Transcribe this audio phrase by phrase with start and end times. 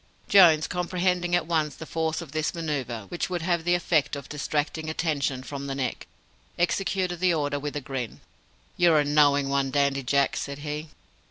[0.27, 4.27] Jones comprehending at once the force of this manoeuvre, which would have the effect of
[4.27, 6.07] distracting attention from the Neck
[6.57, 8.19] executed the order with a grin.
[8.77, 10.89] "You're a knowing one, Dandy Jack," said he.